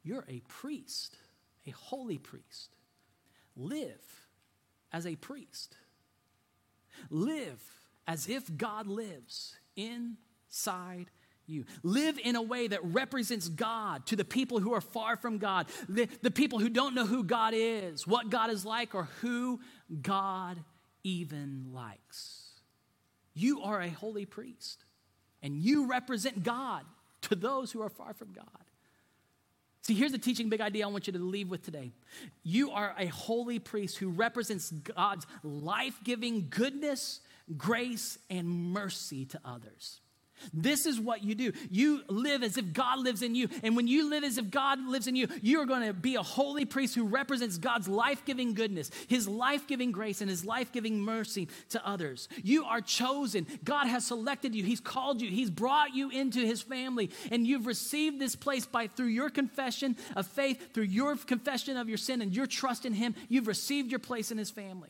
[0.04, 1.17] You're a priest,
[1.65, 2.76] a holy priest.
[3.56, 4.28] Live
[4.91, 5.76] as a priest.
[7.10, 7.62] Live
[8.08, 11.08] as if God lives inside
[11.45, 11.65] you.
[11.84, 15.67] Live in a way that represents God to the people who are far from God,
[15.89, 19.60] the, the people who don't know who God is, what God is like, or who
[20.02, 20.63] God
[21.03, 22.51] even likes.
[23.33, 24.83] You are a holy priest,
[25.41, 26.86] and you represent God
[27.23, 28.45] to those who are far from God.
[29.81, 31.91] See, here's the teaching big idea I want you to leave with today.
[32.43, 37.21] You are a holy priest who represents God's life giving goodness,
[37.57, 40.01] grace, and mercy to others.
[40.54, 41.52] This is what you do.
[41.69, 43.50] You live as if God lives in you.
[43.63, 46.15] And when you live as if God lives in you, you are going to be
[46.15, 50.45] a holy priest who represents God's life giving goodness, His life giving grace, and His
[50.45, 52.30] life giving mercy to others.
[52.43, 53.47] You are chosen.
[53.63, 54.63] God has selected you.
[54.63, 55.30] He's called you.
[55.30, 57.12] He's brought you into His family.
[57.32, 61.89] And you've received this place by through your confession of faith, through your confession of
[61.89, 63.15] your sin, and your trust in Him.
[63.30, 64.89] You've received your place in His family.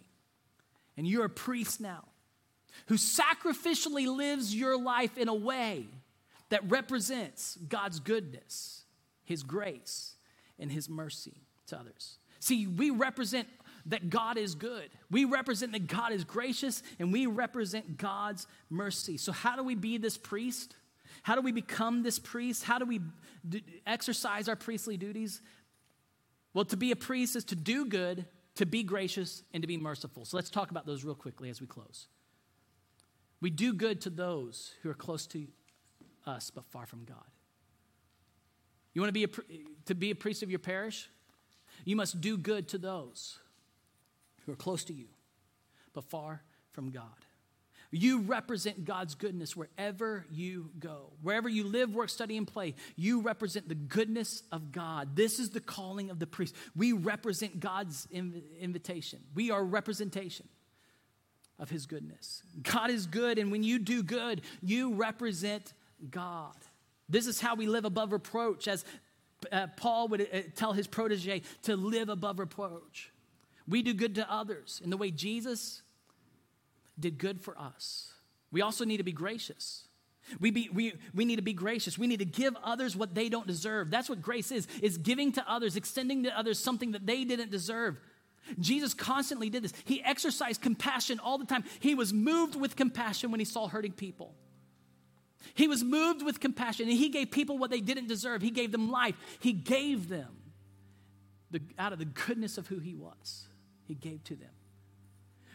[0.95, 2.05] And you're a priest now
[2.85, 5.87] who sacrificially lives your life in a way
[6.49, 8.83] that represents God's goodness,
[9.23, 10.15] His grace,
[10.59, 12.17] and His mercy to others.
[12.39, 13.47] See, we represent
[13.87, 14.89] that God is good.
[15.09, 19.17] We represent that God is gracious, and we represent God's mercy.
[19.17, 20.75] So, how do we be this priest?
[21.23, 22.63] How do we become this priest?
[22.63, 23.01] How do we
[23.85, 25.41] exercise our priestly duties?
[26.53, 29.77] Well, to be a priest is to do good, to be gracious, and to be
[29.77, 30.25] merciful.
[30.25, 32.07] So, let's talk about those real quickly as we close.
[33.39, 35.47] We do good to those who are close to
[36.25, 37.17] us but far from God.
[38.93, 39.27] You want to be a,
[39.85, 41.07] to be a priest of your parish?
[41.85, 43.37] You must do good to those
[44.45, 45.07] who are close to you
[45.93, 47.03] but far from God.
[47.91, 51.13] You represent God's goodness wherever you go.
[51.21, 55.15] Wherever you live, work, study, and play, you represent the goodness of God.
[55.15, 56.53] This is the calling of the priest.
[56.75, 60.47] We represent God's invitation, we are representation
[61.59, 62.43] of his goodness.
[62.61, 65.73] God is good, and when you do good, you represent
[66.09, 66.55] God.
[67.09, 68.85] This is how we live above reproach, as
[69.51, 73.11] uh, Paul would uh, tell his protege to live above reproach.
[73.67, 75.81] We do good to others in the way Jesus
[76.99, 78.13] did good for us.
[78.51, 79.83] We also need to be gracious.
[80.39, 81.97] We, be, we, we need to be gracious.
[81.97, 83.89] We need to give others what they don't deserve.
[83.89, 87.51] That's what grace is, is giving to others, extending to others something that they didn't
[87.51, 87.97] deserve.
[88.59, 89.73] Jesus constantly did this.
[89.85, 91.63] He exercised compassion all the time.
[91.79, 94.33] He was moved with compassion when he saw hurting people.
[95.53, 98.41] He was moved with compassion and he gave people what they didn't deserve.
[98.41, 99.15] He gave them life.
[99.39, 100.37] He gave them
[101.51, 103.47] the, out of the goodness of who he was.
[103.85, 104.49] He gave to them.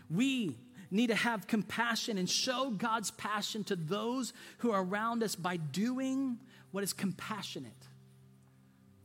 [0.08, 0.56] We
[0.90, 5.56] need to have compassion and show God's passion to those who are around us by
[5.56, 6.38] doing
[6.70, 7.72] what is compassionate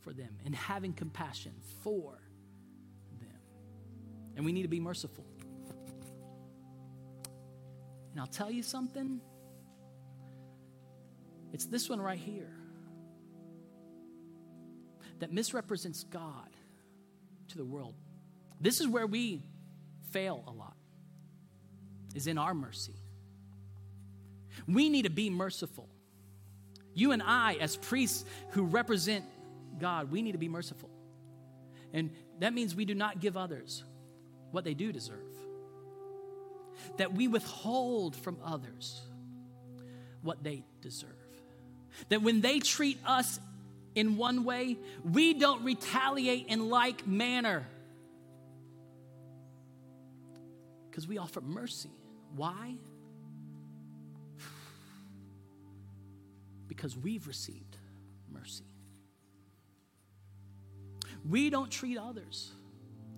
[0.01, 2.19] for them and having compassion for.
[4.37, 5.25] And we need to be merciful.
[8.11, 9.19] And I'll tell you something
[11.53, 12.53] it's this one right here
[15.19, 16.49] that misrepresents God
[17.47, 17.95] to the world.
[18.61, 19.41] This is where we
[20.11, 20.75] fail a lot,
[22.13, 22.95] is in our mercy.
[24.67, 25.89] We need to be merciful.
[26.93, 29.25] You and I, as priests who represent
[29.79, 30.89] God, we need to be merciful.
[31.93, 33.83] And that means we do not give others
[34.51, 35.17] what they do deserve,
[36.97, 39.01] that we withhold from others
[40.21, 41.11] what they deserve.
[42.09, 43.39] That when they treat us
[43.95, 47.65] in one way, we don't retaliate in like manner.
[50.89, 51.91] Because we offer mercy.
[52.35, 52.75] Why?
[56.67, 57.77] Because we've received
[58.29, 58.65] mercy.
[61.27, 62.51] We don't treat others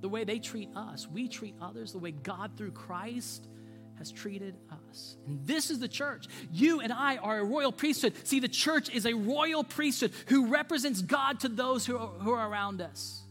[0.02, 1.08] the way they treat us.
[1.08, 3.48] We treat others the way God through Christ
[3.98, 4.56] has treated
[4.90, 5.18] us.
[5.28, 6.28] And this is the church.
[6.52, 8.14] You and I are a royal priesthood.
[8.24, 12.32] See, the church is a royal priesthood who represents God to those who are, who
[12.32, 13.24] are around us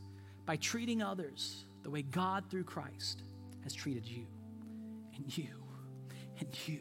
[0.44, 3.22] by treating others the way God through Christ
[3.64, 4.26] has treated you,
[5.16, 5.48] and you,
[6.38, 6.80] and you,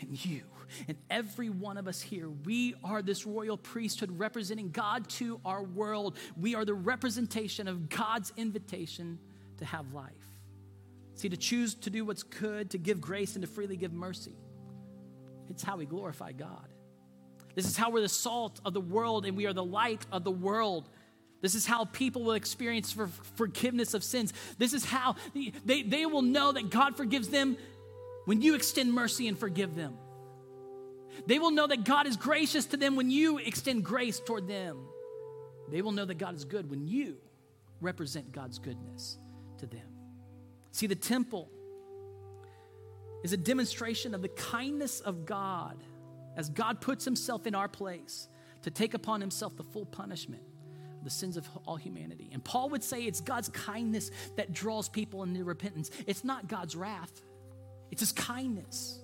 [0.00, 0.42] and you.
[0.88, 5.62] And every one of us here, we are this royal priesthood representing God to our
[5.62, 6.16] world.
[6.36, 9.18] We are the representation of God's invitation
[9.58, 10.10] to have life.
[11.14, 14.36] See, to choose to do what's good, to give grace, and to freely give mercy.
[15.50, 16.68] It's how we glorify God.
[17.54, 20.24] This is how we're the salt of the world and we are the light of
[20.24, 20.88] the world.
[21.42, 24.32] This is how people will experience for forgiveness of sins.
[24.58, 25.16] This is how
[25.64, 27.56] they, they will know that God forgives them
[28.24, 29.96] when you extend mercy and forgive them.
[31.26, 34.78] They will know that God is gracious to them when you extend grace toward them.
[35.70, 37.16] They will know that God is good when you
[37.80, 39.18] represent God's goodness
[39.58, 39.86] to them.
[40.70, 41.50] See, the temple
[43.22, 45.76] is a demonstration of the kindness of God
[46.36, 48.28] as God puts himself in our place
[48.62, 50.42] to take upon himself the full punishment
[50.98, 52.30] of the sins of all humanity.
[52.32, 55.90] And Paul would say it's God's kindness that draws people into repentance.
[56.06, 57.22] It's not God's wrath,
[57.92, 58.98] it's his kindness.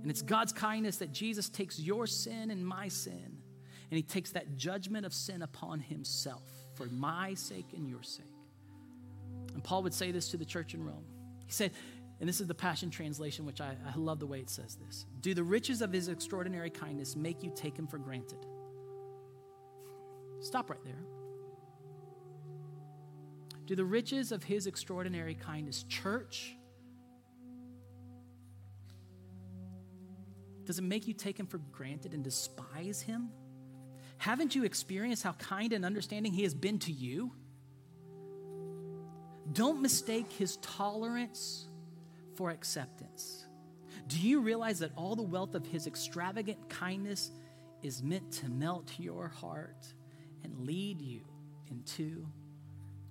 [0.00, 3.38] And it's God's kindness that Jesus takes your sin and my sin,
[3.90, 8.24] and he takes that judgment of sin upon himself for my sake and your sake.
[9.52, 11.04] And Paul would say this to the church in Rome.
[11.44, 11.72] He said,
[12.20, 15.06] and this is the Passion Translation, which I, I love the way it says this
[15.20, 18.46] Do the riches of his extraordinary kindness make you take him for granted?
[20.40, 21.02] Stop right there.
[23.66, 26.56] Do the riches of his extraordinary kindness, church,
[30.66, 33.30] does it make you take him for granted and despise him?
[34.18, 37.32] Haven't you experienced how kind and understanding he has been to you?
[39.52, 41.68] Don't mistake his tolerance
[42.34, 43.46] for acceptance.
[44.08, 47.30] Do you realize that all the wealth of his extravagant kindness
[47.82, 49.86] is meant to melt your heart
[50.42, 51.20] and lead you
[51.70, 52.26] into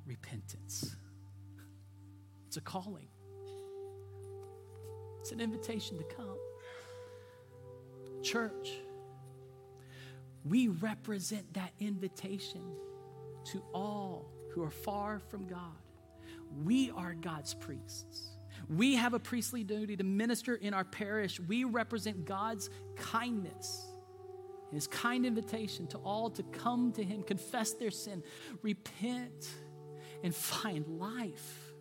[0.06, 0.96] repentance?
[2.48, 3.08] It's a calling,
[5.20, 6.38] it's an invitation to come.
[8.26, 8.72] Church,
[10.44, 12.64] we represent that invitation
[13.52, 15.78] to all who are far from God.
[16.64, 18.32] We are God's priests.
[18.68, 21.40] We have a priestly duty to minister in our parish.
[21.40, 23.86] We represent God's kindness,
[24.72, 28.24] His kind invitation to all to come to Him, confess their sin,
[28.64, 29.48] repent,
[30.24, 31.74] and find life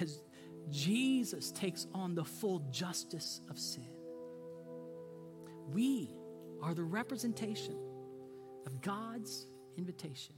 [0.00, 0.20] as
[0.68, 3.88] Jesus takes on the full justice of sin.
[5.72, 6.10] We
[6.62, 7.76] are the representation
[8.66, 9.46] of God's
[9.76, 10.34] invitation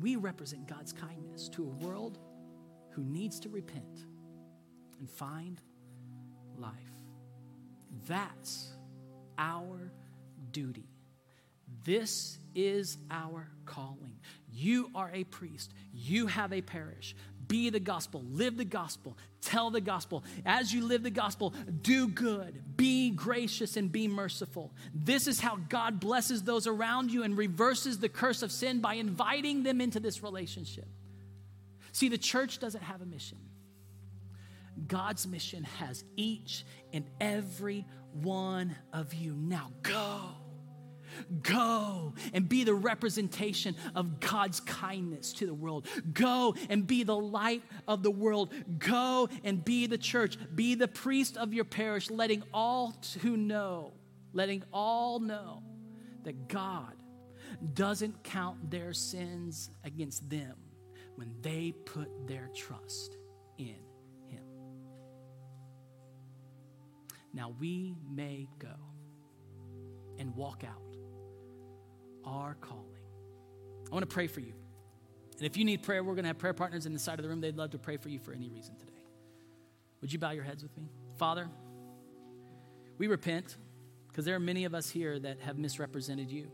[0.00, 2.18] we represent God's kindness to a world
[2.90, 4.06] who needs to repent
[4.98, 5.60] and find
[6.56, 6.72] life.
[8.06, 8.74] That's
[9.38, 9.92] our
[10.52, 10.88] duty.
[11.84, 14.18] This is our calling.
[14.52, 17.16] You are a priest, you have a parish.
[17.48, 20.24] Be the gospel, live the gospel, tell the gospel.
[20.46, 24.72] As you live the gospel, do good, be gracious, and be merciful.
[24.94, 28.94] This is how God blesses those around you and reverses the curse of sin by
[28.94, 30.86] inviting them into this relationship.
[31.92, 33.38] See, the church doesn't have a mission.
[34.86, 39.34] God's mission has each and every one of you.
[39.34, 40.43] Now go.
[41.42, 45.86] Go and be the representation of God's kindness to the world.
[46.12, 48.52] Go and be the light of the world.
[48.78, 50.36] Go and be the church.
[50.54, 53.92] Be the priest of your parish, letting all who know,
[54.32, 55.62] letting all know
[56.24, 56.94] that God
[57.74, 60.56] doesn't count their sins against them
[61.16, 63.16] when they put their trust
[63.58, 63.76] in
[64.26, 64.42] Him.
[67.32, 68.74] Now we may go
[70.18, 70.83] and walk out
[72.24, 72.84] our calling.
[73.90, 74.54] I want to pray for you.
[75.36, 77.22] And if you need prayer, we're going to have prayer partners in the side of
[77.22, 77.40] the room.
[77.40, 78.92] They'd love to pray for you for any reason today.
[80.00, 80.88] Would you bow your heads with me?
[81.16, 81.48] Father,
[82.98, 83.56] we repent
[84.08, 86.50] because there are many of us here that have misrepresented you.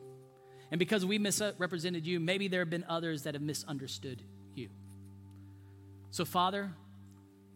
[0.70, 4.22] And because we misrepresented you, maybe there have been others that have misunderstood
[4.54, 4.70] you.
[6.10, 6.70] So, Father,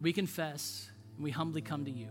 [0.01, 2.09] we confess and we humbly come to you.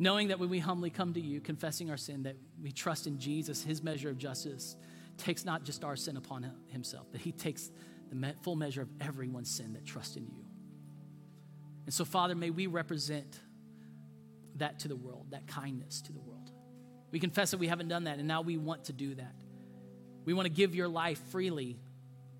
[0.00, 3.18] Knowing that when we humbly come to you, confessing our sin, that we trust in
[3.18, 4.74] Jesus, his measure of justice
[5.18, 7.70] takes not just our sin upon himself, but he takes
[8.10, 10.42] the full measure of everyone's sin that trusts in you.
[11.84, 13.38] And so, Father, may we represent
[14.56, 16.50] that to the world, that kindness to the world.
[17.10, 19.34] We confess that we haven't done that, and now we want to do that.
[20.24, 21.78] We want to give your life freely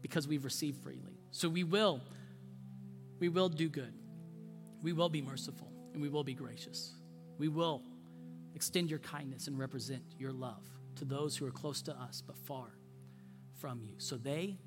[0.00, 1.20] because we've received freely.
[1.30, 2.00] So we will,
[3.18, 3.92] we will do good.
[4.82, 6.94] We will be merciful and we will be gracious.
[7.40, 7.82] We will
[8.54, 10.62] extend your kindness and represent your love
[10.96, 12.76] to those who are close to us but far
[13.58, 14.58] from you so they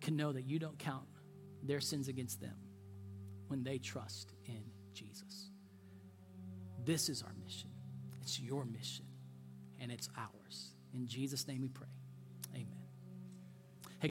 [0.00, 1.08] can know that you don't count
[1.64, 2.54] their sins against them
[3.48, 4.62] when they trust in
[4.92, 5.50] Jesus.
[6.84, 7.70] This is our mission.
[8.22, 9.06] It's your mission
[9.80, 10.74] and it's ours.
[10.94, 11.88] In Jesus' name we pray.